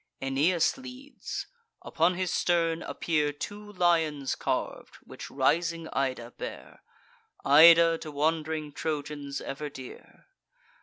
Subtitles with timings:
[0.19, 1.45] Aeneas leads;
[1.83, 6.81] upon his stern appear Two lions carv'd, which rising Ida bear—
[7.45, 10.25] Ida, to wand'ring Trojans ever dear.